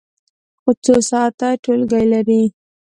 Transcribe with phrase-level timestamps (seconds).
[0.83, 2.43] څو ساعته ټولګی لرئ؟